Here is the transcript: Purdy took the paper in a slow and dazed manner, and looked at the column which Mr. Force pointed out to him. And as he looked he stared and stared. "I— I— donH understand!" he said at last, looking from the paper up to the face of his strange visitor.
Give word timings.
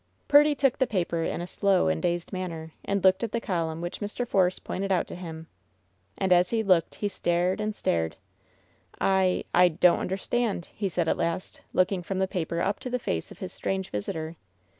Purdy 0.27 0.55
took 0.55 0.79
the 0.79 0.87
paper 0.87 1.23
in 1.23 1.41
a 1.41 1.45
slow 1.45 1.87
and 1.87 2.01
dazed 2.01 2.33
manner, 2.33 2.73
and 2.83 3.03
looked 3.03 3.23
at 3.23 3.31
the 3.33 3.39
column 3.39 3.81
which 3.81 3.99
Mr. 3.99 4.27
Force 4.27 4.57
pointed 4.57 4.91
out 4.91 5.05
to 5.05 5.13
him. 5.15 5.45
And 6.17 6.33
as 6.33 6.49
he 6.49 6.63
looked 6.63 6.95
he 6.95 7.07
stared 7.07 7.61
and 7.61 7.75
stared. 7.75 8.15
"I— 8.99 9.43
I— 9.53 9.69
donH 9.79 9.99
understand!" 9.99 10.69
he 10.73 10.89
said 10.89 11.07
at 11.07 11.17
last, 11.17 11.61
looking 11.71 12.01
from 12.01 12.17
the 12.17 12.27
paper 12.27 12.61
up 12.61 12.79
to 12.79 12.89
the 12.89 12.97
face 12.97 13.29
of 13.29 13.37
his 13.37 13.53
strange 13.53 13.91
visitor. 13.91 14.37